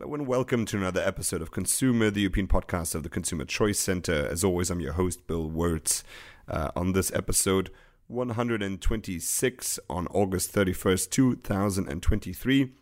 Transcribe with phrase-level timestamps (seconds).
[0.00, 3.78] Hello and welcome to another episode of ConsEUmer, the European podcast of the Consumer Choice
[3.78, 4.26] Center.
[4.28, 6.04] As always, I'm your host, Bill Wirtz.
[6.48, 7.70] Uh, on this episode
[8.06, 12.72] 126 on August 31st, 2023.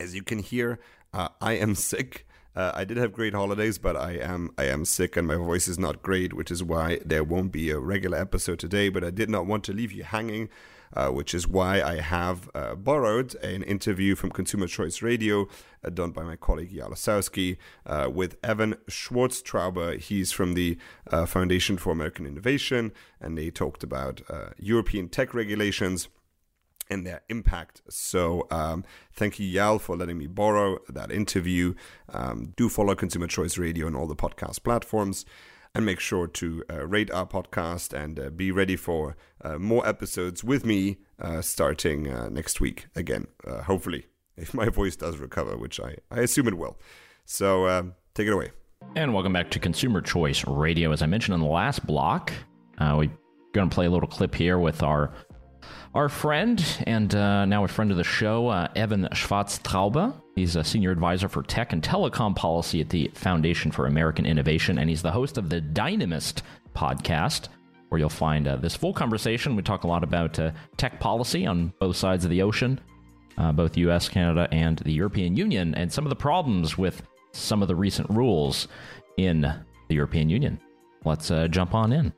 [0.00, 0.80] As you can hear,
[1.14, 2.26] uh, I am sick.
[2.56, 5.68] Uh, I did have great holidays, but I am I am sick and my voice
[5.68, 8.88] is not great, which is why there won't be a regular episode today.
[8.88, 10.48] But I did not want to leave you hanging
[10.94, 15.48] uh, which is why I have uh, borrowed an interview from Consumer Choice Radio
[15.84, 19.98] uh, done by my colleague Ossowski uh, with Evan Schwarztrauber.
[19.98, 20.78] He's from the
[21.10, 24.20] uh, Foundation for American Innovation, and they talked about
[24.58, 26.08] European tech regulations
[26.90, 27.80] and their impact.
[27.88, 31.74] So, um, thank you, Yaël, for letting me borrow that interview.
[32.12, 35.24] Um, do follow Consumer Choice Radio on all the podcast platforms
[35.74, 39.86] and make sure to uh, rate our podcast and uh, be ready for uh, more
[39.86, 43.26] episodes with me uh, starting uh, next week again,
[43.64, 46.78] hopefully, if my voice does recover, which I, I assume it will.
[47.24, 48.50] So um, take it away.
[48.96, 50.92] And welcome back to Consumer Choice Radio.
[50.92, 52.32] As I mentioned in the last block,
[52.78, 53.08] we're
[53.52, 55.14] going to play a little clip here with our
[55.94, 60.14] our friend and uh, now a friend of the show, uh, Evan Schwarztrauber.
[60.34, 64.78] He's a senior advisor for tech and telecom policy at the Foundation for American Innovation,
[64.78, 66.42] and he's the host of the Dynamist
[66.74, 67.48] podcast,
[67.88, 69.56] where you'll find uh, this full conversation.
[69.56, 72.80] We talk a lot about uh, tech policy on both sides of the ocean,
[73.36, 77.02] uh, both US, Canada, and the European Union, and some of the problems with
[77.32, 78.68] some of the recent rules
[79.18, 80.58] in the European Union.
[81.04, 82.12] Let's uh, jump on in.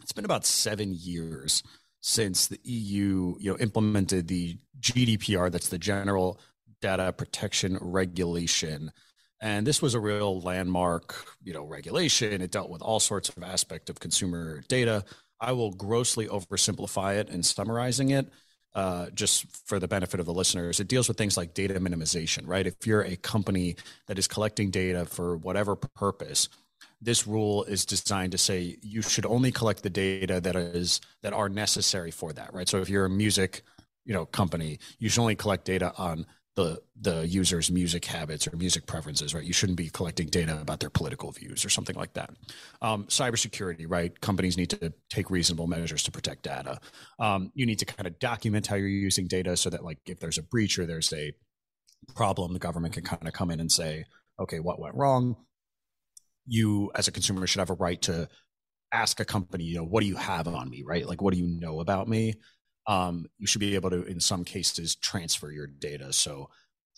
[0.00, 1.62] It's been about seven years
[2.00, 6.40] since the EU, you know, implemented the GDPR, that's the General
[6.80, 8.92] Data Protection Regulation.
[9.40, 12.42] And this was a real landmark, you know, regulation.
[12.42, 15.04] It dealt with all sorts of aspect of consumer data.
[15.40, 18.28] I will grossly oversimplify it in summarizing it.
[18.74, 22.46] Uh, just for the benefit of the listeners, it deals with things like data minimization,
[22.46, 22.66] right?
[22.66, 23.76] If you're a company
[24.06, 26.48] that is collecting data for whatever purpose,
[27.00, 31.32] this rule is designed to say you should only collect the data that is that
[31.32, 32.68] are necessary for that right?
[32.68, 33.62] So if you're a music
[34.04, 36.26] you know company you should only collect data on
[36.56, 39.44] the the user's music habits or music preferences right?
[39.44, 42.30] You shouldn't be collecting data about their political views or something like that.
[42.82, 44.18] Um, cybersecurity right?
[44.20, 46.80] Companies need to take reasonable measures to protect data.
[47.20, 50.18] Um, you need to kind of document how you're using data so that like if
[50.18, 51.32] there's a breach or there's a
[52.14, 54.04] problem the government can kind of come in and say
[54.40, 55.36] okay what went wrong
[56.48, 58.28] you as a consumer should have a right to
[58.92, 61.06] ask a company, you know, what do you have on me, right?
[61.06, 62.34] Like, what do you know about me?
[62.86, 66.12] Um, you should be able to, in some cases, transfer your data.
[66.12, 66.48] So,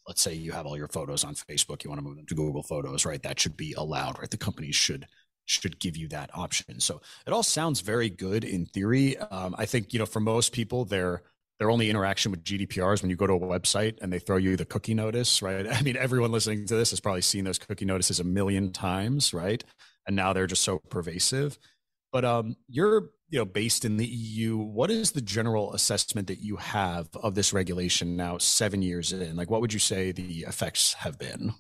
[0.07, 2.35] let's say you have all your photos on Facebook, you want to move them to
[2.35, 3.23] Google Photos, right?
[3.23, 4.31] That should be allowed, right?
[4.31, 5.07] The companies should
[5.47, 6.79] should give you that option.
[6.79, 9.19] So it all sounds very good in theory.
[9.19, 11.23] Um, I think you know for most people, they're
[11.61, 14.39] their only interaction with GDPR is when you go to a website and they throw
[14.39, 15.67] you the cookie notice, right?
[15.71, 19.35] I mean, everyone listening to this has probably seen those cookie notices a million times,
[19.35, 19.63] right?
[20.07, 21.59] And now they're just so pervasive.
[22.13, 24.57] But um, you're you know based in the EU.
[24.57, 29.37] What is the general assessment that you have of this regulation now, seven years in?
[29.37, 31.53] Like, what would you say the effects have been?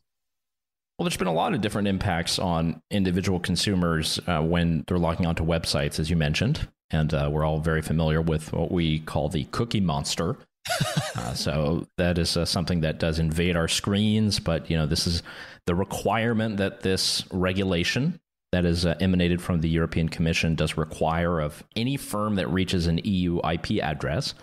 [0.98, 5.26] Well, there's been a lot of different impacts on individual consumers uh, when they're logging
[5.26, 9.28] onto websites, as you mentioned and uh, we're all very familiar with what we call
[9.28, 10.36] the cookie monster.
[11.16, 15.06] uh, so that is uh, something that does invade our screens, but you know this
[15.06, 15.22] is
[15.66, 18.20] the requirement that this regulation
[18.52, 22.86] that is uh, emanated from the European Commission does require of any firm that reaches
[22.86, 24.34] an EU IP address.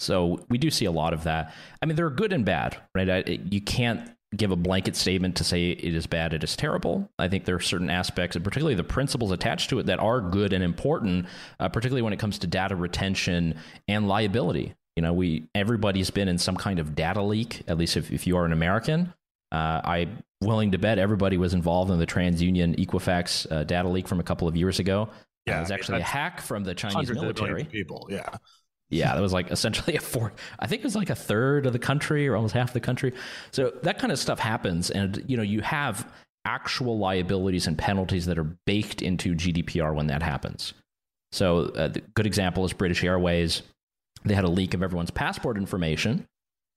[0.00, 1.54] So we do see a lot of that.
[1.80, 3.08] I mean, they're good and bad, right?
[3.08, 7.08] I, you can't give a blanket statement to say it is bad, it is terrible.
[7.18, 10.20] I think there are certain aspects, and particularly the principles attached to it, that are
[10.20, 11.26] good and important,
[11.60, 13.56] uh, particularly when it comes to data retention
[13.88, 14.74] and liability.
[14.96, 17.62] You know, we everybody's been in some kind of data leak.
[17.66, 19.12] At least if, if you are an American,
[19.50, 24.06] uh, I'm willing to bet everybody was involved in the TransUnion Equifax uh, data leak
[24.06, 25.08] from a couple of years ago.
[25.46, 27.64] Yeah, uh, it was actually a hack from the Chinese military.
[27.64, 28.36] People, yeah.
[28.90, 30.32] Yeah, that was like essentially a four.
[30.58, 33.12] I think it was like a third of the country or almost half the country.
[33.50, 36.10] So that kind of stuff happens, and you know you have
[36.44, 40.74] actual liabilities and penalties that are baked into GDPR when that happens.
[41.32, 43.62] So a uh, good example is British Airways.
[44.24, 46.26] They had a leak of everyone's passport information,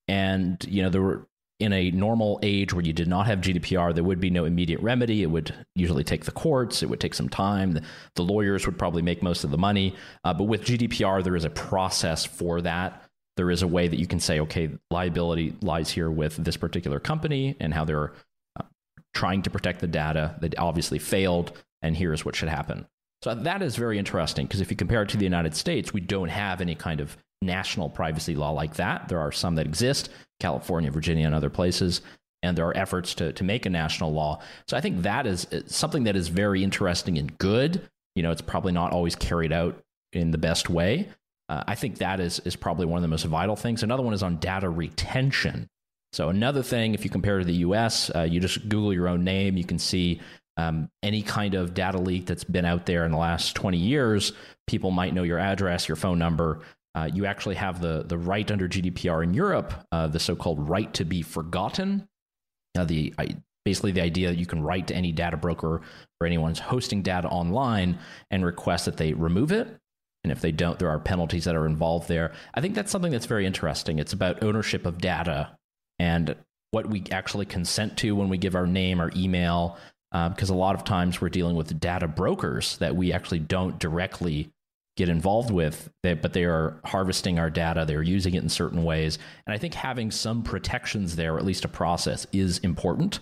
[0.08, 1.28] and you know there were
[1.60, 4.80] in a normal age where you did not have GDPR, there would be no immediate
[4.82, 5.24] remedy.
[5.24, 6.84] It would usually take the courts.
[6.84, 7.72] It would take some time.
[7.72, 7.82] The,
[8.16, 9.96] the lawyers would probably make most of the money.
[10.24, 13.04] Uh, but with GDPR, there is a process for that.
[13.38, 17.00] There is a way that you can say, okay, liability lies here with this particular
[17.00, 18.14] company and how they're
[18.60, 18.64] uh,
[19.14, 22.88] trying to protect the data that obviously failed, and here's what should happen.
[23.24, 26.02] So that is very interesting because if you compare it to the United States, we
[26.02, 29.08] don't have any kind of national privacy law like that.
[29.08, 32.02] There are some that exist, California, Virginia, and other places.
[32.44, 34.40] and there are efforts to, to make a national law.
[34.68, 37.82] So I think that is something that is very interesting and good.
[38.16, 41.10] You know, it's probably not always carried out in the best way.
[41.50, 43.82] Uh, I think that is, is probably one of the most vital things.
[43.82, 45.68] Another one is on data retention.
[46.14, 49.24] So, another thing, if you compare to the US, uh, you just Google your own
[49.24, 50.22] name, you can see
[50.58, 54.34] um, any kind of data leak that's been out there in the last 20 years.
[54.66, 56.62] People might know your address, your phone number.
[56.98, 60.68] Uh, you actually have the, the right under GDPR in Europe, uh, the so called
[60.68, 62.08] right to be forgotten.
[62.74, 63.14] Now, the
[63.64, 65.82] basically the idea that you can write to any data broker
[66.20, 68.00] or anyone's hosting data online
[68.32, 69.68] and request that they remove it.
[70.24, 72.34] And if they don't, there are penalties that are involved there.
[72.56, 74.00] I think that's something that's very interesting.
[74.00, 75.56] It's about ownership of data
[76.00, 76.36] and
[76.72, 79.78] what we actually consent to when we give our name, our email,
[80.14, 83.78] uh, because a lot of times we're dealing with data brokers that we actually don't
[83.78, 84.50] directly
[84.98, 89.20] get involved with, but they are harvesting our data, they're using it in certain ways.
[89.46, 93.20] And I think having some protections there, or at least a process, is important.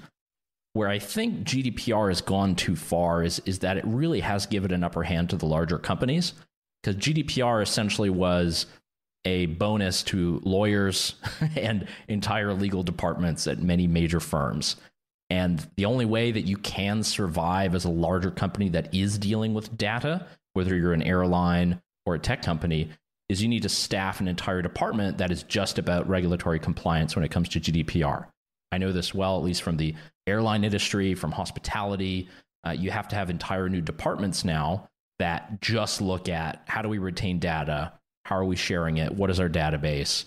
[0.74, 4.72] Where I think GDPR has gone too far is, is that it really has given
[4.72, 6.33] an upper hand to the larger companies.
[6.81, 8.66] Because GDPR essentially was
[9.25, 11.16] a bonus to lawyers
[11.56, 14.77] and entire legal departments at many major firms.
[15.30, 19.54] And the only way that you can survive as a larger company that is dealing
[19.54, 22.89] with data, whether you're an airline or a tech company,
[23.29, 27.25] is you need to staff an entire department that is just about regulatory compliance when
[27.25, 28.25] it comes to GDPR.
[28.71, 29.95] I know this well, at least from the
[30.27, 32.29] airline industry, from hospitality.
[32.65, 36.89] Uh, you have to have entire new departments now that just look at how do
[36.89, 37.93] we retain data?
[38.25, 39.13] How are we sharing it?
[39.13, 40.25] What is our database?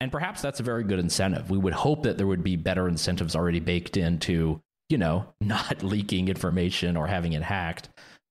[0.00, 1.50] And perhaps that's a very good incentive.
[1.50, 5.82] We would hope that there would be better incentives already baked into, you know, not
[5.82, 7.88] leaking information or having it hacked.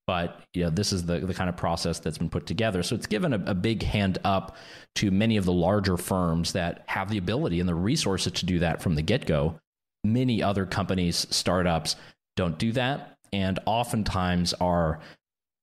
[0.07, 2.81] But you know, this is the, the kind of process that's been put together.
[2.81, 4.55] So it's given a, a big hand up
[4.95, 8.59] to many of the larger firms that have the ability and the resources to do
[8.59, 9.59] that from the get go.
[10.05, 11.97] Many other companies, startups
[12.37, 14.99] don't do that, and oftentimes are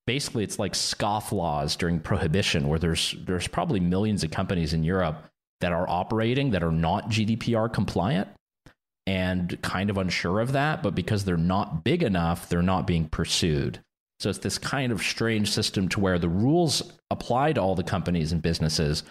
[0.07, 5.25] basically it's like scofflaws during prohibition, where there's there's probably millions of companies in Europe
[5.63, 8.29] that are operating that are not GDPR compliant
[9.07, 13.09] and kind of unsure of that, but because they're not big enough, they're not being
[13.09, 13.81] pursued.
[14.21, 17.83] So it's this kind of strange system to where the rules apply to all the
[17.83, 19.03] companies and businesses.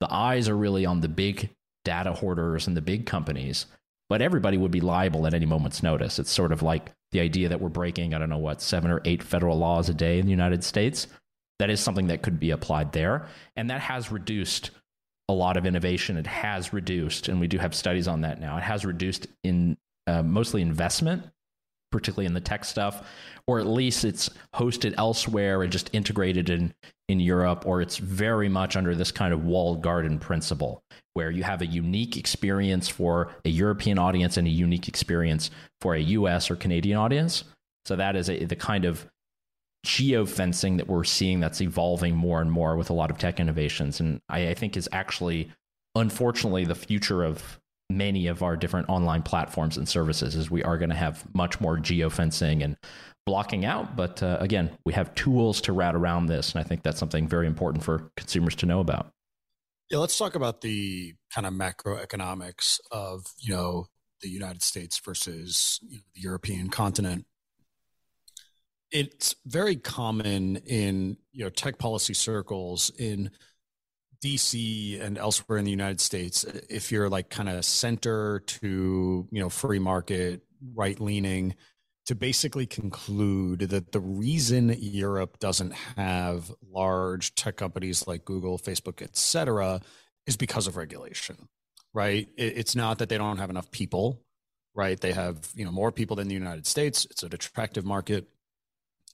[0.00, 1.50] The eyes are really on the big
[1.84, 3.66] data hoarders and the big companies,
[4.08, 6.18] but everybody would be liable at any moment's notice.
[6.18, 9.00] It's sort of like the idea that we're breaking, I don't know what, seven or
[9.04, 11.06] eight federal laws a day in the United States.
[11.58, 13.26] That is something that could be applied there.
[13.56, 14.70] And that has reduced
[15.28, 16.16] a lot of innovation.
[16.16, 18.56] It has reduced, and we do have studies on that now.
[18.56, 19.76] It has reduced in
[20.06, 21.24] uh, mostly investment,
[21.90, 23.08] particularly in the tech stuff,
[23.46, 26.74] or at least it's hosted elsewhere and just integrated in
[27.08, 30.84] in Europe, or it's very much under this kind of walled garden principle,
[31.14, 35.50] where you have a unique experience for a European audience and a unique experience
[35.80, 36.50] for a U.S.
[36.50, 37.44] or Canadian audience.
[37.84, 39.06] So that is a, the kind of
[39.84, 43.98] geofencing that we're seeing that's evolving more and more with a lot of tech innovations.
[43.98, 45.50] And I, I think is actually,
[45.94, 47.59] unfortunately, the future of
[47.90, 51.60] many of our different online platforms and services is we are going to have much
[51.60, 52.76] more geofencing and
[53.26, 53.96] blocking out.
[53.96, 56.52] But uh, again, we have tools to route around this.
[56.52, 59.10] And I think that's something very important for consumers to know about.
[59.90, 63.86] Yeah, let's talk about the kind of macroeconomics of, you know,
[64.22, 67.24] the United States versus you know, the European continent
[68.90, 73.30] it's very common in you know tech policy circles in
[74.22, 79.40] DC and elsewhere in the United States if you're like kind of center to you
[79.40, 80.42] know free market
[80.74, 81.54] right leaning
[82.06, 89.00] to basically conclude that the reason Europe doesn't have large tech companies like Google, Facebook,
[89.00, 89.80] etc.,
[90.26, 91.48] is because of regulation.
[91.94, 92.28] Right?
[92.36, 94.22] It's not that they don't have enough people.
[94.74, 95.00] Right?
[95.00, 97.06] They have you know more people than the United States.
[97.10, 98.28] It's an attractive market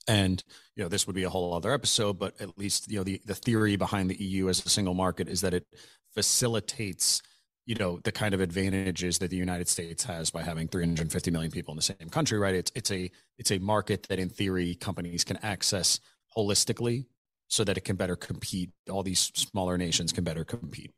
[0.08, 0.42] and
[0.75, 3.20] you know this would be a whole other episode but at least you know the,
[3.25, 5.66] the theory behind the eu as a single market is that it
[6.14, 7.22] facilitates
[7.66, 11.50] you know the kind of advantages that the united states has by having 350 million
[11.50, 12.54] people in the same country right?
[12.54, 16.00] It's it's a it's a market that in theory companies can access
[16.36, 17.06] holistically
[17.48, 20.92] so that it can better compete all these smaller nations can better compete.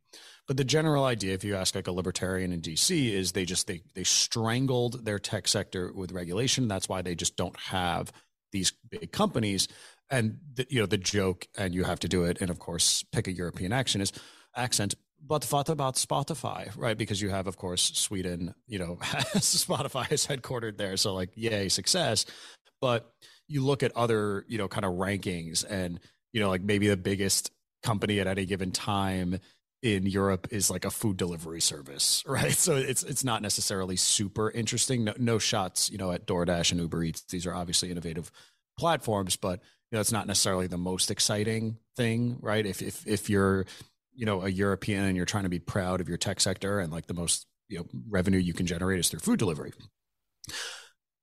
[0.47, 3.67] But the general idea if you ask like a libertarian in dc is they just
[3.67, 6.69] they they strangled their tech sector with regulation.
[6.69, 8.13] That's why they just don't have
[8.53, 9.69] these big companies
[10.11, 13.05] and the, you know the joke and you have to do it and of course
[13.13, 14.13] pick a european action is
[14.57, 14.95] accent
[15.27, 16.97] but what about spotify right?
[16.97, 21.69] Because you have of course sweden you know spotify is headquartered there so like yay
[21.69, 22.25] success.
[22.81, 23.11] But
[23.49, 26.01] you look at other you know kind of rankings and
[26.33, 27.51] you know like maybe the biggest
[27.83, 29.39] company at any given time
[29.83, 32.53] in Europe is like a food delivery service, right?
[32.53, 35.05] So it's it's not necessarily super interesting.
[35.05, 37.23] No, no shots, you know, at DoorDash and Uber Eats.
[37.23, 38.31] These are obviously innovative
[38.79, 42.65] platforms, but you know, it's not necessarily the most exciting thing, right?
[42.67, 43.67] If if if you're,
[44.15, 46.93] you know, a European and you're trying to be proud of your tech sector and
[46.93, 49.73] like the most, you know, revenue you can generate is through food delivery.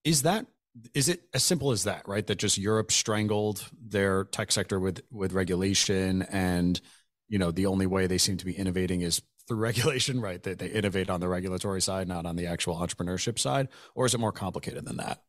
[0.04, 0.48] Is that
[0.94, 2.26] is it as simple as that, right?
[2.26, 6.80] That just Europe strangled their tech sector with with regulation and
[7.28, 10.42] you know the only way they seem to be innovating is through regulation, right?
[10.44, 14.06] That they, they innovate on the regulatory side, not on the actual entrepreneurship side, or
[14.06, 15.22] is it more complicated than that?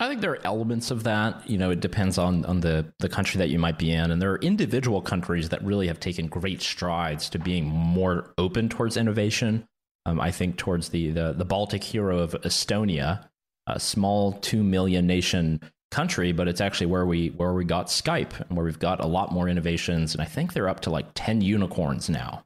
[0.00, 1.48] I think there are elements of that.
[1.48, 4.20] You know, it depends on on the the country that you might be in, and
[4.20, 8.96] there are individual countries that really have taken great strides to being more open towards
[8.96, 9.66] innovation.
[10.04, 13.28] Um, I think towards the, the the Baltic hero of Estonia,
[13.66, 15.60] a small two million nation
[15.92, 19.06] country, but it's actually where we where we got Skype and where we've got a
[19.06, 20.14] lot more innovations.
[20.14, 22.44] And I think they're up to like ten unicorns now.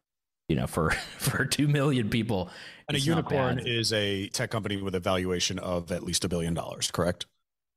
[0.48, 2.50] You know, for for two million people.
[2.88, 6.54] And a unicorn is a tech company with a valuation of at least a billion
[6.54, 7.26] dollars, correct?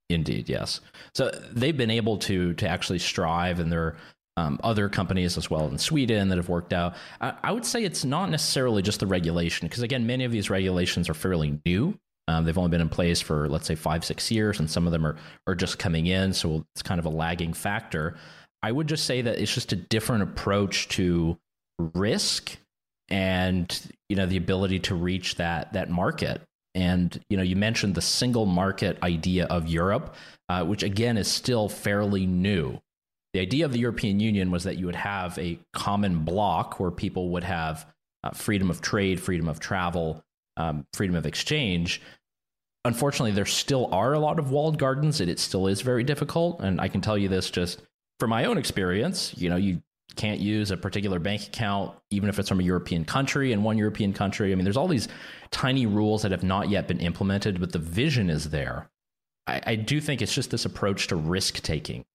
[0.10, 0.82] Indeed, yes.
[1.14, 3.98] So they've been able to to actually strive, and there are
[4.38, 6.96] um, other companies as well in Sweden that have worked out.
[7.22, 10.50] I, I would say it's not necessarily just the regulation, because again, many of these
[10.50, 11.98] regulations are fairly new.
[12.30, 14.92] Um, they've only been in place for let's say five, six years, and some of
[14.92, 15.18] them are
[15.48, 18.18] are just coming in, so it's kind of a lagging factor.
[18.62, 21.40] I would just say that it's just a different approach to
[21.96, 22.56] risk
[23.10, 26.44] and you know the ability to reach that that market.
[26.76, 30.14] And you know you mentioned the single market idea of Europe,
[30.50, 32.80] uh, which again is still fairly new.
[33.34, 36.92] The idea of the European Union was that you would have a common block where
[36.92, 37.88] people would have
[38.24, 40.24] uh, freedom of trade, freedom of travel,
[40.58, 42.02] um, freedom of exchange
[42.86, 46.62] unfortunately, there still are a lot of walled gardens, and it still is very difficult.
[46.62, 47.82] And I can tell you this just
[48.20, 49.34] from my own experience.
[49.38, 49.82] You know, you
[50.16, 53.78] can't use a particular bank account, even if it's from a European country in one
[53.78, 54.52] European country.
[54.52, 55.08] I mean, there's all these
[55.52, 58.90] tiny rules that have not yet been implemented, but the vision is there.
[59.48, 62.06] I, I do think it's just this approach to risk taking.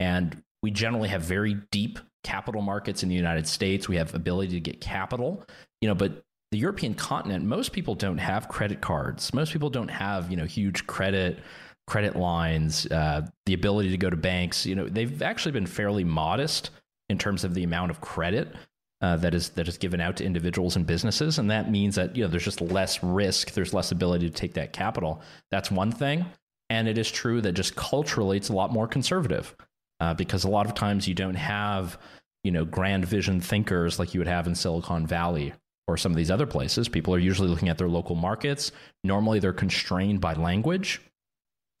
[0.00, 3.88] And we generally have very deep capital markets in the United States.
[3.88, 5.44] We have ability to get capital,
[5.80, 9.34] you know, but the European continent, most people don't have credit cards.
[9.34, 11.40] Most people don't have, you know, huge credit
[11.88, 14.64] credit lines, uh, the ability to go to banks.
[14.64, 16.70] You know, they've actually been fairly modest
[17.08, 18.54] in terms of the amount of credit
[19.00, 22.14] uh, that is that is given out to individuals and businesses, and that means that
[22.14, 23.50] you know there's just less risk.
[23.50, 25.22] There's less ability to take that capital.
[25.50, 26.24] That's one thing,
[26.70, 29.56] and it is true that just culturally, it's a lot more conservative
[29.98, 31.98] uh, because a lot of times you don't have
[32.44, 35.52] you know grand vision thinkers like you would have in Silicon Valley
[35.86, 38.72] or some of these other places, people are usually looking at their local markets.
[39.02, 41.00] Normally, they're constrained by language.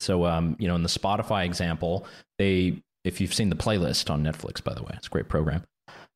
[0.00, 2.06] So, um, you know, in the Spotify example,
[2.38, 5.62] they, if you've seen the playlist on Netflix, by the way, it's a great program.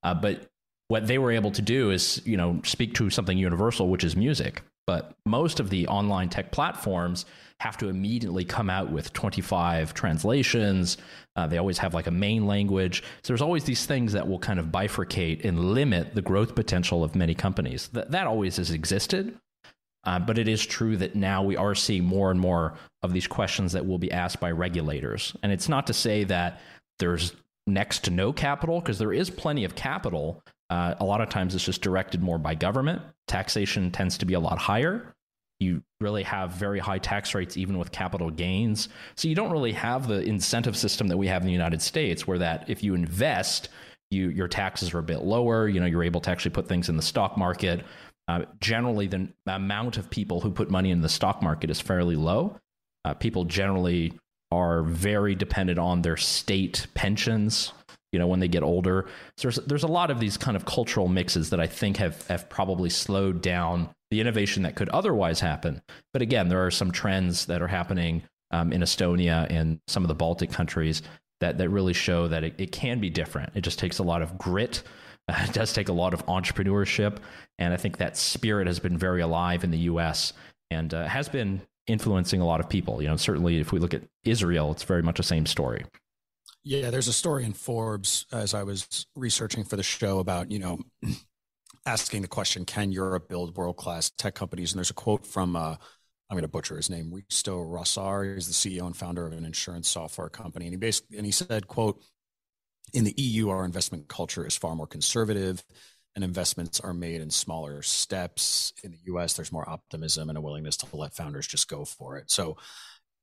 [0.02, 0.49] Uh, but
[0.88, 4.16] what they were able to do is, you know, speak to something universal, which is
[4.16, 4.62] music.
[4.88, 7.26] But most of the online tech platforms
[7.61, 10.97] have to immediately come out with 25 translations.
[11.37, 13.02] Uh, they always have like a main language.
[13.23, 17.04] So there's always these things that will kind of bifurcate and limit the growth potential
[17.04, 17.88] of many companies.
[17.88, 19.38] That, that always has existed.
[20.04, 23.26] Uh, but it is true that now we are seeing more and more of these
[23.26, 25.37] questions that will be asked by regulators.
[25.42, 26.62] And it's not to say that
[26.99, 27.35] there's
[27.66, 30.42] next to no capital, because there is plenty of capital.
[30.70, 33.02] Uh, a lot of times it's just directed more by government.
[33.26, 35.14] Taxation tends to be a lot higher
[35.60, 38.88] you really have very high tax rates even with capital gains.
[39.16, 42.26] So you don't really have the incentive system that we have in the United States
[42.26, 43.68] where that if you invest,
[44.10, 46.88] you your taxes are a bit lower, you know, you're able to actually put things
[46.88, 47.84] in the stock market.
[48.28, 52.14] Uh, generally, the amount of people who put money in the stock market is fairly
[52.14, 52.56] low.
[53.04, 54.12] Uh, people generally
[54.52, 57.72] are very dependent on their state pensions
[58.12, 60.64] you know when they get older so there's there's a lot of these kind of
[60.64, 65.40] cultural mixes that i think have have probably slowed down the innovation that could otherwise
[65.40, 65.82] happen.
[66.12, 70.08] But again, there are some trends that are happening um, in Estonia and some of
[70.08, 71.02] the Baltic countries
[71.40, 73.52] that, that really show that it, it can be different.
[73.54, 74.82] It just takes a lot of grit.
[75.28, 77.18] Uh, it does take a lot of entrepreneurship.
[77.58, 80.32] And I think that spirit has been very alive in the US
[80.70, 83.02] and uh, has been influencing a lot of people.
[83.02, 85.84] You know, certainly if we look at Israel, it's very much the same story.
[86.68, 90.58] Yeah, there's a story in Forbes as I was researching for the show about, you
[90.58, 90.78] know,
[91.87, 94.72] asking the question, can Europe build world class tech companies?
[94.72, 95.76] And there's a quote from, uh,
[96.28, 98.34] I'm going to butcher his name, Risto Rossar.
[98.34, 100.66] He's the CEO and founder of an insurance software company.
[100.66, 102.04] And he basically, and he said, quote,
[102.92, 105.64] in the EU, our investment culture is far more conservative
[106.14, 108.75] and investments are made in smaller steps.
[108.84, 112.18] In the US, there's more optimism and a willingness to let founders just go for
[112.18, 112.30] it.
[112.30, 112.58] So,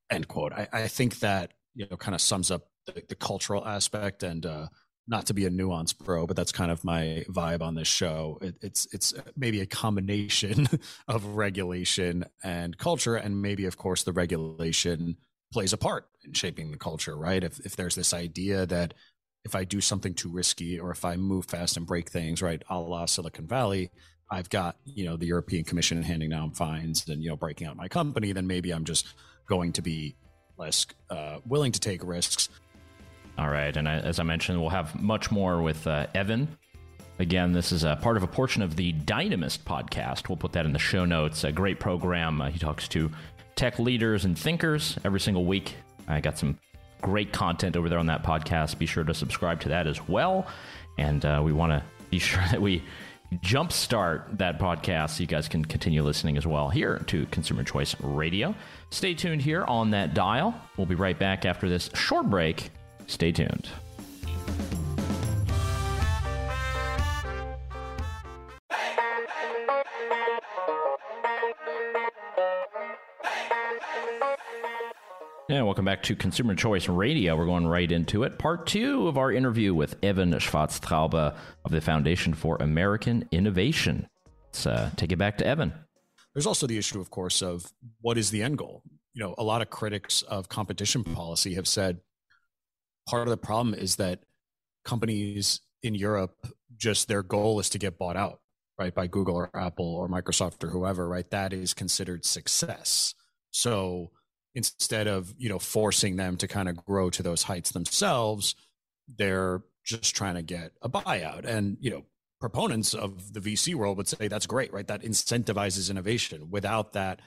[0.10, 0.52] end quote.
[0.52, 4.46] I, I think that, you know, kind of sums up the, the cultural aspect and,
[4.46, 4.68] uh,
[5.08, 8.40] not to be a nuance bro, but that's kind of my vibe on this show.
[8.42, 10.68] It, it's it's maybe a combination
[11.08, 15.18] of regulation and culture, and maybe of course the regulation
[15.54, 17.44] plays a part in shaping the culture, right?
[17.44, 18.94] If if there's this idea that
[19.44, 22.64] if I do something too risky or if I move fast and break things, right,
[22.68, 23.92] a la Silicon Valley,
[24.32, 27.78] I've got you know the European Commission handing down fines and you know breaking out
[27.78, 29.08] my company, then maybe I'm just
[29.48, 30.16] going to be
[30.58, 32.50] less uh, willing to take risks.
[33.38, 36.58] All right, and as I mentioned, we'll have much more with uh, Evan.
[37.20, 40.30] Again, this is a part of a portion of the Dynamist podcast.
[40.30, 41.44] We'll put that in the show notes.
[41.44, 42.42] A great program.
[42.42, 43.12] Uh, he talks to
[43.56, 45.76] tech leaders and thinkers every single week.
[46.08, 46.58] I got some
[47.02, 48.78] great content over there on that podcast.
[48.78, 50.48] Be sure to subscribe to that as well.
[50.98, 52.84] And uh, we want to be sure that we
[53.36, 57.96] jumpstart that podcast so you guys can continue listening as well here to Consumer Choice
[58.02, 58.54] Radio.
[58.92, 60.54] Stay tuned here on that dial.
[60.78, 62.72] We'll be right back after this short break.
[63.08, 63.70] Stay tuned.
[75.48, 77.38] Yeah, welcome back to Consumer Choice Radio.
[77.38, 78.40] We're going right into it.
[78.40, 84.08] Part two of our interview with Evan Schwarztrauber of the Foundation for American Innovation.
[84.48, 85.72] Let's uh, take it back to Evan.
[86.34, 87.72] There's also the issue, of course, of
[88.02, 88.82] what is the end goal?
[89.14, 92.00] You know, a lot of critics of competition policy have said
[93.08, 94.20] part of the problem is that
[94.84, 96.36] companies in Europe
[96.78, 98.40] just their goal is to get bought out,
[98.78, 101.30] right, by Google or Apple or Microsoft or whoever, right?
[101.30, 103.14] That is considered success.
[103.52, 104.12] So,
[104.56, 108.56] instead of you know forcing them to kind of grow to those heights themselves
[109.18, 112.04] they're just trying to get a buyout and you know
[112.40, 117.22] proponents of the vc world would say that's great right that incentivizes innovation without that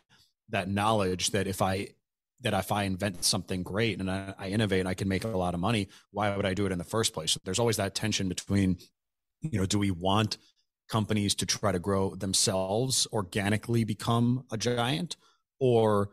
[0.48, 1.86] that knowledge that if i
[2.40, 5.28] that if i invent something great and I, I innovate and i can make a
[5.28, 7.94] lot of money why would i do it in the first place there's always that
[7.94, 8.78] tension between
[9.40, 10.38] you know do we want
[10.88, 15.16] companies to try to grow themselves organically become a giant
[15.60, 16.10] or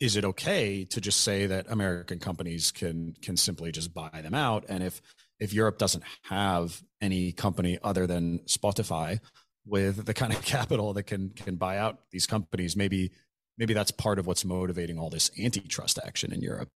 [0.00, 4.34] is it okay to just say that American companies can can simply just buy them
[4.34, 4.64] out?
[4.68, 5.00] And if
[5.38, 9.20] if Europe doesn't have any company other than Spotify
[9.64, 13.12] with the kind of capital that can can buy out these companies, maybe
[13.58, 16.70] maybe that's part of what's motivating all this antitrust action in Europe.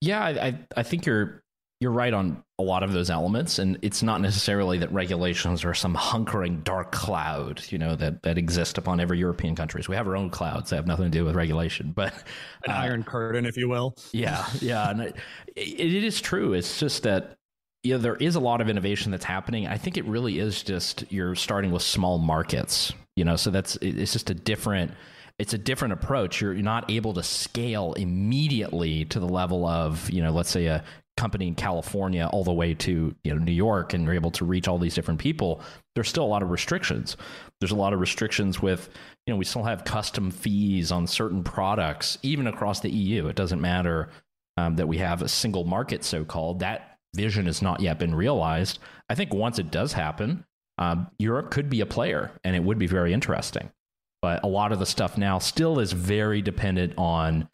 [0.00, 1.44] Yeah, I I think you're
[1.80, 3.58] you're right on a lot of those elements.
[3.58, 8.38] And it's not necessarily that regulations are some hunkering dark cloud you know that that
[8.38, 11.24] exist upon every european countries we have our own clouds that have nothing to do
[11.24, 12.14] with regulation but
[12.64, 13.94] an uh, iron curtain if you will.
[14.12, 14.90] Yeah yeah.
[14.90, 15.16] And it,
[15.56, 16.52] it is true.
[16.52, 17.36] It's just that
[17.82, 19.66] you know, there is a lot of innovation that's happening.
[19.66, 23.76] I think it really is just you're starting with small markets, you know, so that's
[23.82, 24.92] it's just a different
[25.38, 26.40] it's a different approach.
[26.40, 30.84] You're, not able to scale immediately to the level of, you know, let's say a
[31.16, 34.44] company in California all the way to you know New York and you're able to
[34.44, 35.60] reach all these different people,
[35.94, 37.16] there's still a lot of restrictions.
[37.60, 38.88] There's a lot of restrictions with
[39.26, 43.28] you know we still have custom fees on certain products even across the EU.
[43.28, 44.10] It doesn't matter
[44.56, 46.60] um, that we have a single market, so called.
[46.60, 48.80] That vision has not yet been realized.
[49.08, 50.44] I think once it does happen,
[50.78, 53.70] um, Europe could be a player, and it would be very interesting.
[54.24, 57.46] But a lot of the stuff now still is very dependent on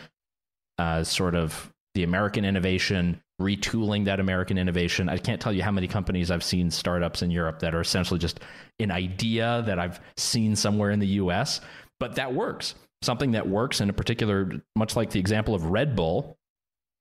[0.79, 5.09] uh, sort of the American innovation retooling that American innovation.
[5.09, 8.21] I can't tell you how many companies I've seen startups in Europe that are essentially
[8.21, 8.39] just
[8.79, 11.61] an idea that I've seen somewhere in the US,
[11.99, 12.77] but that works.
[13.03, 16.39] Something that works in a particular, much like the example of Red Bull,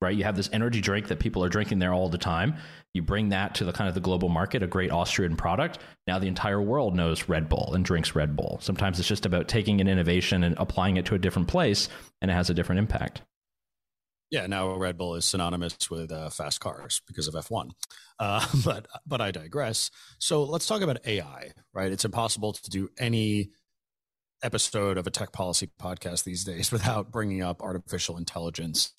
[0.02, 0.16] right?
[0.16, 2.56] You have this energy drink that people are drinking there all the time.
[2.94, 5.80] You bring that to the kind of the global market, a great Austrian product.
[6.08, 8.60] Now the entire world knows Red Bull and drinks Red Bull.
[8.62, 11.90] Sometimes it's just about taking an innovation and applying it to a different place,
[12.22, 13.22] and it has a different impact.
[14.32, 17.72] Yeah, now Red Bull is synonymous with uh, fast cars because of F1.
[18.20, 19.92] Uh, but but I digress.
[20.20, 21.52] So let's talk about AI.
[21.74, 23.50] Right, it's impossible to do any
[24.42, 28.94] episode of a tech policy podcast these days without bringing up artificial intelligence.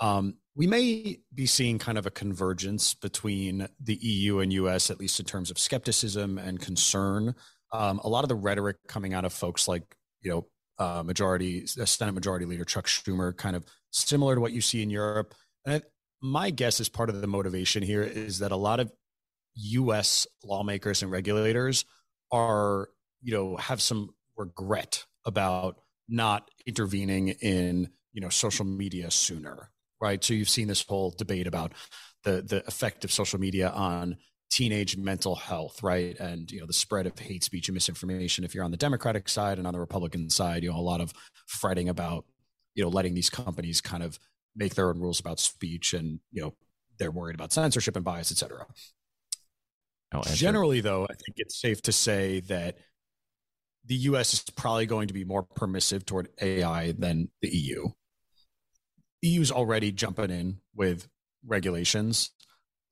[0.00, 4.98] Um, we may be seeing kind of a convergence between the EU and US, at
[4.98, 7.34] least in terms of skepticism and concern.
[7.72, 10.46] Um, a lot of the rhetoric coming out of folks like you know
[10.78, 14.90] uh, majority Senate Majority Leader Chuck Schumer, kind of similar to what you see in
[14.90, 15.34] Europe.
[15.66, 15.86] And I,
[16.20, 18.90] my guess is part of the motivation here is that a lot of
[19.54, 20.26] U.S.
[20.44, 21.84] lawmakers and regulators
[22.32, 22.88] are,
[23.22, 30.22] you know, have some regret about not intervening in, you know, social media sooner, right?
[30.22, 31.72] So you've seen this whole debate about
[32.24, 34.16] the the effect of social media on
[34.50, 36.18] teenage mental health, right?
[36.18, 38.44] And you know the spread of hate speech and misinformation.
[38.44, 41.00] If you're on the Democratic side and on the Republican side, you know a lot
[41.00, 41.12] of
[41.46, 42.24] fretting about
[42.74, 44.18] you know letting these companies kind of
[44.56, 46.54] make their own rules about speech and you know
[46.98, 48.66] they're worried about censorship and bias, etc.
[50.34, 52.78] Generally, though, I think it's safe to say that
[53.84, 57.88] the US is probably going to be more permissive toward AI than the EU.
[59.22, 61.08] EU's already jumping in with
[61.46, 62.30] regulations.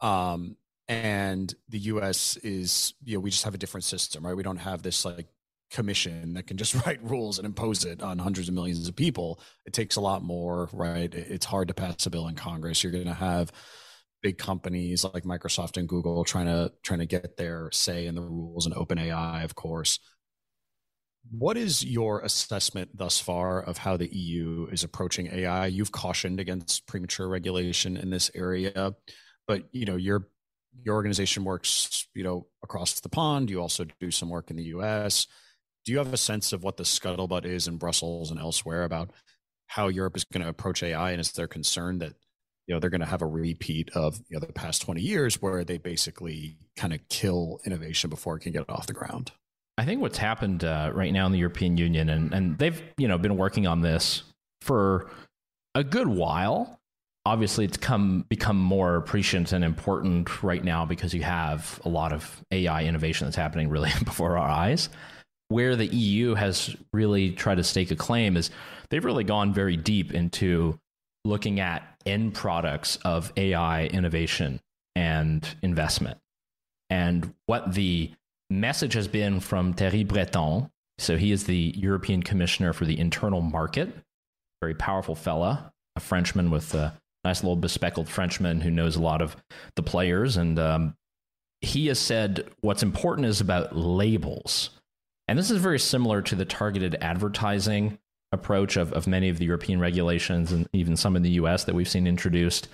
[0.01, 0.57] Um,
[0.89, 4.37] and the US is, you know, we just have a different system, right?
[4.37, 5.27] We don't have this like
[5.71, 9.41] commission that can just write rules and impose it on hundreds of millions of people.
[9.65, 11.13] It takes a lot more, right?
[11.13, 12.83] It's hard to pass a bill in Congress.
[12.83, 13.53] You're going to have
[14.23, 18.23] big companies like Microsoft and Google trying to trying to get their say in the
[18.23, 19.99] rules and OpenAI, of course.
[21.31, 25.67] What is your assessment thus far of how the EU is approaching AI?
[25.67, 28.95] You've cautioned against premature regulation in this area,
[29.47, 30.29] but you know your
[30.85, 33.51] your organization works you know across the pond.
[33.51, 35.27] You also do some work in the US.
[35.85, 39.11] Do you have a sense of what the scuttlebutt is in Brussels and elsewhere about
[39.69, 42.15] how Europe is going to approach AI, and is there concern that
[42.67, 45.43] you know they're going to have a repeat of you know the past 20 years
[45.43, 49.33] where they basically kind of kill innovation before it can get off the ground
[49.79, 53.09] I think what's happened uh, right now in the European Union, and, and they've you
[53.09, 54.23] know been working on this
[54.63, 55.11] for
[55.75, 56.81] a good while.
[57.27, 62.13] Obviously, it's come become more prescient and important right now because you have a lot
[62.13, 64.89] of AI innovation that's happening really before our eyes.
[65.49, 68.51] Where the EU has really tried to stake a claim is
[68.91, 70.79] they've really gone very deep into
[71.25, 74.61] looking at end products of AI innovation
[74.97, 76.19] and investment.
[76.89, 78.13] And what the
[78.51, 80.71] message has been from Thierry Breton.
[80.99, 83.95] So he is the European Commissioner for the Internal Market,
[84.63, 89.21] very powerful fella, a Frenchman with a nice little bespectacled Frenchman who knows a lot
[89.21, 89.37] of
[89.75, 90.37] the players.
[90.37, 90.95] And um,
[91.61, 94.71] he has said what's important is about labels.
[95.29, 97.99] And this is very similar to the targeted advertising
[98.33, 101.75] approach of, of many of the European regulations and even some in the US that
[101.75, 102.69] we've seen introduced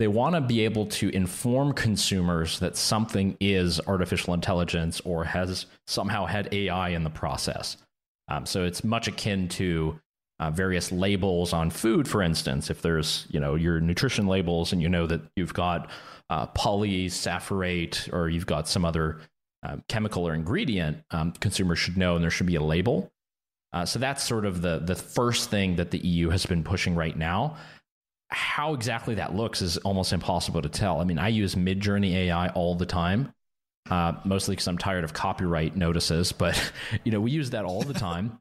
[0.00, 5.66] they want to be able to inform consumers that something is artificial intelligence or has
[5.86, 7.76] somehow had AI in the process.
[8.26, 10.00] Um, so it's much akin to
[10.38, 12.70] uh, various labels on food, for instance.
[12.70, 15.90] If there's you know your nutrition labels and you know that you've got
[16.30, 19.20] uh, polysaccharide or you've got some other
[19.62, 23.12] uh, chemical or ingredient, um, consumers should know, and there should be a label.
[23.74, 26.94] Uh, so that's sort of the the first thing that the EU has been pushing
[26.94, 27.58] right now
[28.30, 31.00] how exactly that looks is almost impossible to tell.
[31.00, 33.32] I mean, I use Midjourney AI all the time,
[33.90, 36.32] uh, mostly because I'm tired of copyright notices.
[36.38, 36.72] But
[37.04, 38.38] you know, we use that all the time,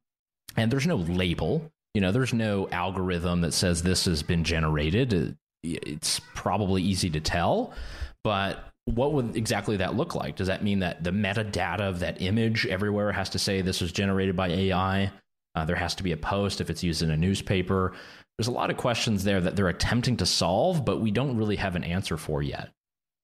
[0.55, 1.71] and there's no label.
[1.93, 5.37] You know, there's no algorithm that says this has been generated.
[5.63, 7.73] It's probably easy to tell,
[8.23, 10.35] but what would exactly that look like?
[10.35, 13.91] Does that mean that the metadata of that image everywhere has to say this was
[13.91, 15.11] generated by AI?
[15.55, 17.93] Uh, there has to be a post if it's used in a newspaper
[18.39, 21.57] there's a lot of questions there that they're attempting to solve, but we don't really
[21.57, 22.69] have an answer for yet.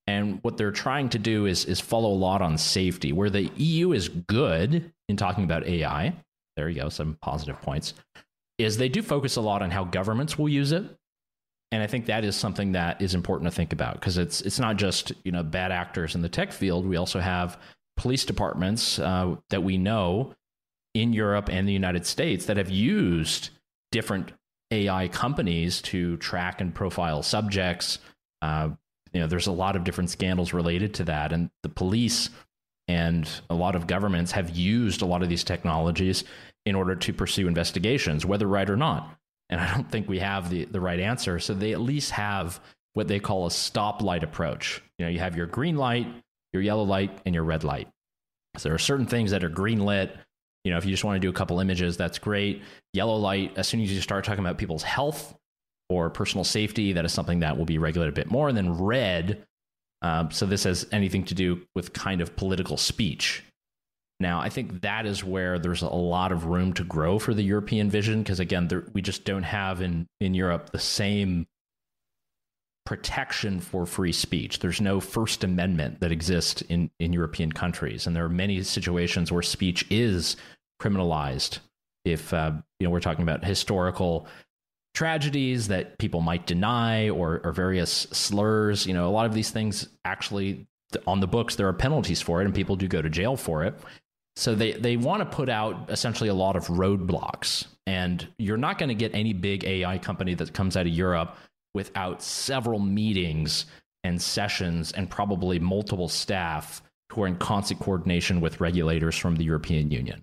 [0.07, 3.49] And what they're trying to do is, is follow a lot on safety, where the
[3.55, 6.13] EU is good in talking about AI.
[6.57, 7.93] There you go, some positive points.
[8.57, 10.83] Is they do focus a lot on how governments will use it.
[11.71, 14.59] And I think that is something that is important to think about because it's it's
[14.59, 16.85] not just you know bad actors in the tech field.
[16.85, 17.57] We also have
[17.95, 20.35] police departments uh, that we know
[20.93, 23.51] in Europe and the United States that have used
[23.93, 24.33] different
[24.71, 27.99] AI companies to track and profile subjects.
[28.41, 28.69] Uh,
[29.13, 32.29] you know, there's a lot of different scandals related to that, and the police
[32.87, 36.23] and a lot of governments have used a lot of these technologies
[36.65, 39.17] in order to pursue investigations, whether right or not.
[39.49, 41.39] And I don't think we have the, the right answer.
[41.39, 42.59] So they at least have
[42.93, 44.81] what they call a stoplight approach.
[44.97, 46.07] You know, you have your green light,
[46.53, 47.87] your yellow light, and your red light.
[48.57, 50.15] So there are certain things that are green lit
[50.65, 52.63] you know, if you just want to do a couple images, that's great.
[52.91, 55.35] Yellow light, as soon as you start talking about people's health
[55.89, 58.49] or personal safety, that is something that will be regulated a bit more.
[58.49, 59.45] And then red,
[60.01, 63.43] um, so this has anything to do with kind of political speech.
[64.19, 67.43] Now, I think that is where there's a lot of room to grow for the
[67.43, 71.45] European vision, because again, there, we just don't have in, in Europe the same
[72.85, 74.59] protection for free speech.
[74.59, 78.05] There's no First Amendment that exists in, in European countries.
[78.05, 80.37] And there are many situations where speech is
[80.81, 81.59] criminalized.
[82.05, 84.27] If uh, you know, we're talking about historical
[84.93, 88.85] tragedies that people might deny or, or various slurs.
[88.85, 90.67] You know, a lot of these things actually
[91.07, 93.63] on the books there are penalties for it, and people do go to jail for
[93.63, 93.75] it.
[94.35, 98.77] So they they want to put out essentially a lot of roadblocks, and you're not
[98.77, 101.37] going to get any big AI company that comes out of Europe
[101.75, 103.65] without several meetings
[104.03, 109.43] and sessions and probably multiple staff who are in constant coordination with regulators from the
[109.43, 110.21] European Union.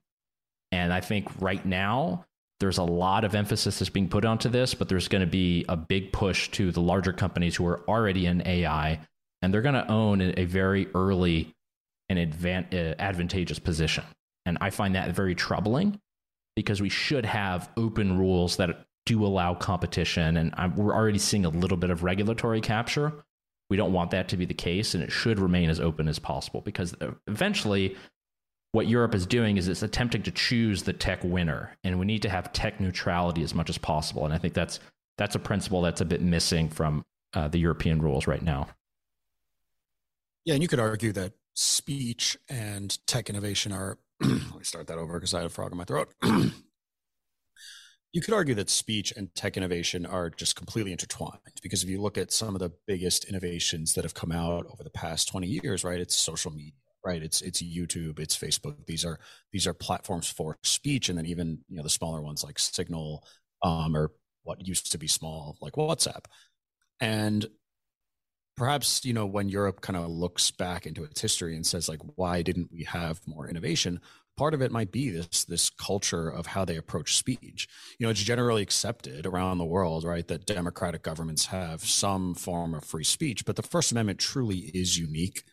[0.72, 2.24] And I think right now,
[2.58, 5.64] there's a lot of emphasis that's being put onto this, but there's going to be
[5.68, 9.00] a big push to the larger companies who are already in AI,
[9.42, 11.52] and they're going to own a very early
[12.08, 14.04] and advan- uh, advantageous position.
[14.46, 15.98] And I find that very troubling
[16.56, 20.36] because we should have open rules that do allow competition.
[20.36, 23.12] And I'm, we're already seeing a little bit of regulatory capture.
[23.70, 26.18] We don't want that to be the case, and it should remain as open as
[26.18, 27.96] possible because uh, eventually
[28.72, 32.22] what Europe is doing is it's attempting to choose the tech winner, and we need
[32.22, 34.24] to have tech neutrality as much as possible.
[34.24, 34.80] And I think that's
[35.18, 38.68] that's a principle that's a bit missing from uh, the European rules right now.
[40.44, 43.98] Yeah, and you could argue that speech and tech innovation are.
[44.20, 46.12] let me start that over because I had a frog in my throat.
[48.12, 52.00] you could argue that speech and tech innovation are just completely intertwined because if you
[52.00, 55.46] look at some of the biggest innovations that have come out over the past 20
[55.46, 56.72] years right it's social media
[57.04, 58.76] right it's it's youtube it's facebook.
[58.86, 59.18] These are
[59.52, 63.24] these are platforms for speech and then even you know the smaller ones like signal
[63.62, 64.12] um, or
[64.44, 66.24] what used to be small like whatsapp.
[67.00, 67.46] And
[68.56, 72.00] perhaps you know when europe kind of looks back into its history and says like
[72.16, 73.98] why didn't we have more innovation
[74.42, 78.10] part of it might be this this culture of how they approach speech you know
[78.10, 83.04] it's generally accepted around the world right that democratic governments have some form of free
[83.04, 85.44] speech but the first amendment truly is unique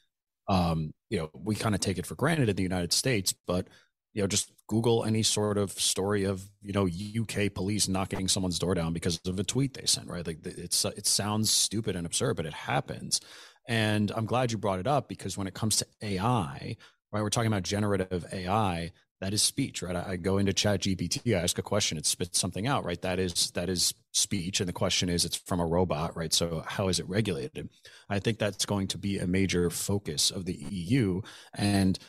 [0.49, 3.67] um, you know, we kind of take it for granted in the United States, but
[4.13, 8.57] you know, just Google any sort of story of you know UK police knocking someone's
[8.57, 10.07] door down because of a tweet they sent.
[10.07, 10.25] Right?
[10.25, 13.21] Like it's it sounds stupid and absurd, but it happens.
[13.67, 16.75] And I'm glad you brought it up because when it comes to AI,
[17.11, 18.91] right, we're talking about generative AI
[19.21, 19.95] that is speech right?
[19.95, 23.01] I, I, go into chat gpt i ask a question it spits something out right?
[23.01, 26.33] That is that is speech and the question is it's from a robot right?
[26.33, 27.69] So how is it regulated?
[28.09, 31.21] I think that's going to be a major focus of the eu
[31.53, 31.99] and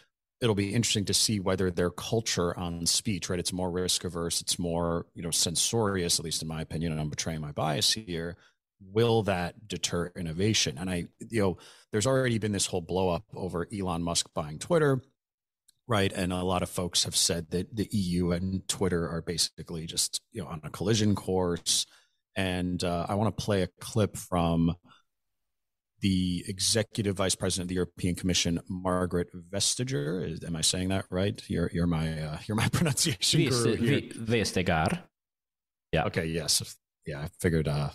[0.40, 4.40] it'll be interesting to see whether their culture on speech right it's more risk averse
[4.40, 7.92] it's more you know censorious at least in my opinion and i'm betraying my bias
[7.92, 8.36] here
[8.92, 11.58] will that deter innovation and i you know
[11.92, 15.00] there's already been this whole blow up over elon musk buying twitter
[15.90, 16.12] right?
[16.12, 20.22] And a lot of folks have said that the EU and Twitter are basically just
[20.30, 21.84] you know on a collision course.
[22.36, 24.76] And uh, I want to play a clip from
[26.00, 30.30] the executive vice president of the European Commission, Margaret Vestager.
[30.30, 31.42] Is, am I saying that right?
[31.48, 34.00] You're you're my uh, you're my pronunciation guru here.
[34.12, 35.02] Vestager.
[35.90, 36.04] Yeah.
[36.04, 36.26] Okay.
[36.26, 36.76] Yes.
[37.04, 37.22] Yeah.
[37.22, 37.90] I figured uh,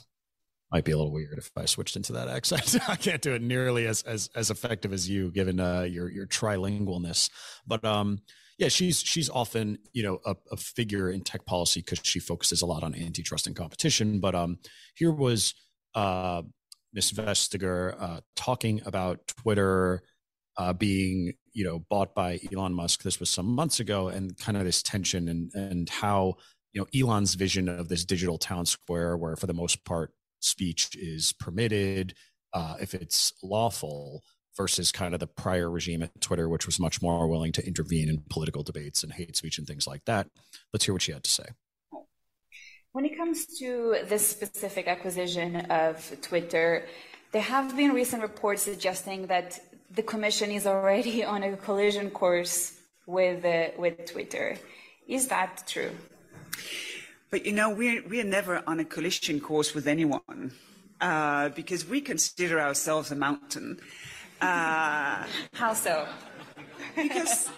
[0.72, 2.76] might be a little weird if I switched into that accent.
[2.88, 6.28] I can't do it nearly as as as effective as you, given uh, your your
[6.28, 7.30] trilingualness.
[7.66, 8.20] But um,
[8.58, 12.62] yeah, she's she's often you know a, a figure in tech policy because she focuses
[12.62, 14.20] a lot on antitrust and competition.
[14.20, 14.60] But um,
[14.96, 15.54] here was
[15.94, 16.42] uh,
[16.94, 20.02] Miss Vestager uh, talking about Twitter
[20.58, 23.04] uh, being you know bought by Elon Musk.
[23.04, 26.36] This was some months ago, and kind of this tension and and how
[26.74, 30.12] you know Elon's vision of this digital town square, where for the most part
[30.46, 32.14] speech is permitted,
[32.54, 34.24] uh, if it's lawful,
[34.56, 38.10] versus kind of the prior regime at Twitter, which was much more willing to intervene
[38.10, 40.28] in political debates and hate speech and things like that.
[40.72, 41.46] Let's hear what she had to say.
[42.94, 46.88] When it comes to this specific acquisition of Twitter,
[47.34, 49.60] there have been recent reports suggesting that
[49.92, 54.58] the Commission is already on a collision course with uh, with Twitter.
[55.08, 55.92] Is that true?
[57.30, 60.52] But you know, we're, we're never on a collision course with anyone
[61.02, 63.80] uh, because we consider ourselves a mountain.
[64.42, 66.08] Uh, How so?
[66.96, 67.50] because,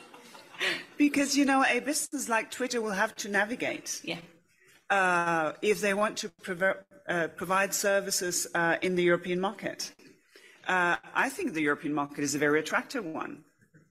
[0.98, 4.02] because, you know, a business like Twitter will have to navigate.
[4.04, 4.20] Yeah.
[4.90, 6.32] Uh, if they want to
[7.10, 9.94] uh, provide services uh, in the European market.
[10.68, 13.44] Uh, I think the European market is a very attractive one.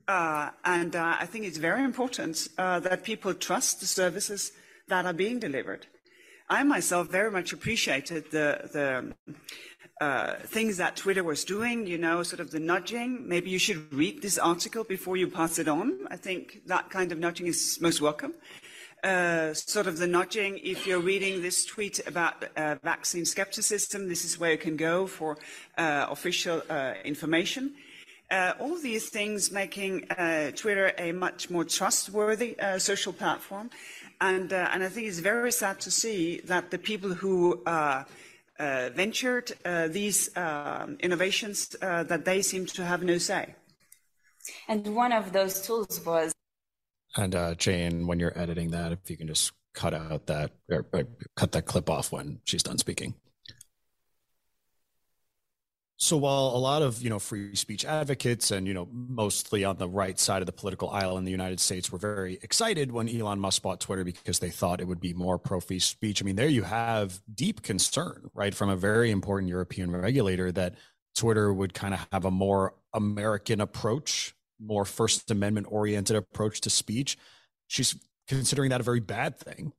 [0.09, 4.53] and I think it's very important that people trust the services
[4.88, 5.87] that are being delivered.
[6.49, 9.14] I myself very much appreciated the, the
[10.01, 13.27] uh, things that Twitter was doing, you know, sort of the nudging.
[13.27, 16.07] Maybe you should read this article before you pass it on.
[16.11, 18.35] I think that kind of nudging is most welcome.
[19.03, 24.25] Uh, sort of the nudging, if you're reading this tweet about uh, vaccine skepticism, this
[24.25, 25.37] is where you can go for
[25.79, 27.75] uh, official uh, information.
[28.31, 30.01] Uh, all these things making
[30.57, 33.70] Twitter a much more trustworthy social platform.
[34.20, 38.05] And, uh, and I think it's very sad to see that the people who uh,
[38.59, 43.55] uh, ventured uh, these um, innovations, uh, that they seem to have no say.
[44.68, 46.33] And one of those tools was.
[47.16, 50.87] And uh, Jane, when you're editing that, if you can just cut out that or,
[50.92, 51.05] or
[51.37, 53.14] cut that clip off when she's done speaking.
[55.99, 59.79] So while a lot of you know free speech advocates and you know mostly on
[59.79, 63.09] the right side of the political aisle in the United States were very excited when
[63.09, 66.23] Elon Musk bought Twitter because they thought it would be more pro free speech.
[66.23, 70.75] I mean, there you have deep concern, right, from a very important European regulator that
[71.15, 76.71] Twitter would kind of have a more American approach, more First Amendment oriented approach to
[76.71, 77.17] speech.
[77.69, 77.97] She's
[78.29, 79.73] considering that a very bad thing,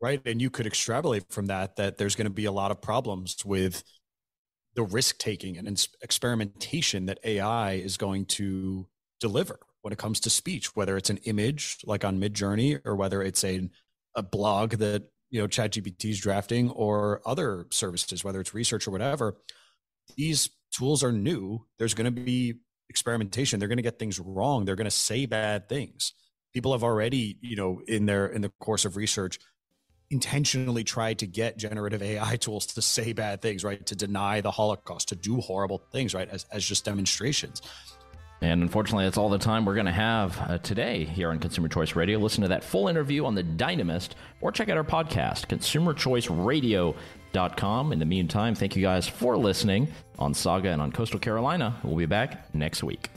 [0.00, 0.20] right?
[0.26, 3.36] And you could extrapolate from that that there's going to be a lot of problems
[3.44, 3.84] with
[4.74, 8.86] the risk taking and experimentation that AI is going to
[9.20, 13.22] deliver when it comes to speech, whether it's an image like on Midjourney or whether
[13.22, 13.68] it's a,
[14.14, 18.90] a blog that you know ChatGPT is drafting or other services, whether it's research or
[18.90, 19.36] whatever.
[20.16, 21.66] These tools are new.
[21.78, 22.54] There's going to be
[22.88, 23.58] experimentation.
[23.58, 24.64] They're going to get things wrong.
[24.64, 26.12] They're going to say bad things.
[26.52, 29.38] People have already, you know, in their in the course of research,
[30.10, 33.84] intentionally tried to get generative AI tools to say bad things, right?
[33.86, 36.28] To deny the Holocaust, to do horrible things, right?
[36.28, 37.62] As, as just demonstrations.
[38.42, 41.68] And unfortunately, that's all the time we're going to have uh, today here on Consumer
[41.68, 42.18] Choice Radio.
[42.18, 47.92] Listen to that full interview on The Dynamist or check out our podcast, consumerchoiceradio.com.
[47.92, 51.78] In the meantime, thank you guys for listening on Saga and on Coastal Carolina.
[51.84, 53.10] We'll be back next week.